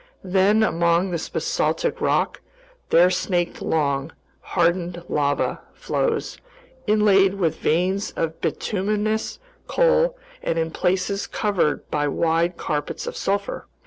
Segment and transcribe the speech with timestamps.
[0.23, 2.41] Then, among this basaltic rock,
[2.89, 6.39] there snaked long, hardened lava flows
[6.87, 9.37] inlaid with veins of bituminous
[9.67, 13.67] coal and in places covered by wide carpets of sulfur.